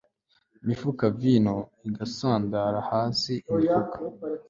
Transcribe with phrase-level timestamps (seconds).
[0.67, 1.55] mifuka vino
[1.87, 3.97] igasandara hasi imifuka